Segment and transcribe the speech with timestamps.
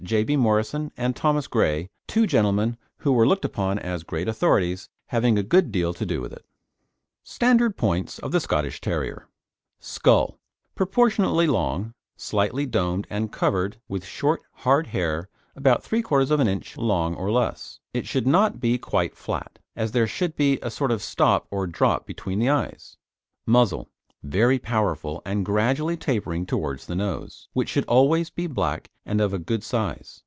[0.03, 0.23] J.
[0.25, 0.35] B.
[0.35, 5.43] Morison and Thomson Gray, two gentlemen who were looked upon as great authorities, having a
[5.43, 6.43] good deal to do with it.
[7.23, 9.27] STANDARD OF POINTS OF THE SCOTTISH TERRIER:
[9.79, 10.37] SKULL
[10.75, 17.31] Proportionately long, slightly domed and covered with short hard hair about 3/4 inch long or
[17.31, 17.79] less.
[17.93, 21.67] It should not be quite flat, as there should be a sort of stop or
[21.67, 22.97] drop between the eyes.
[23.45, 23.87] MUZZLE
[24.23, 29.33] Very powerful, and gradually tapering towards the nose, which should always be black and of
[29.33, 30.19] a good size.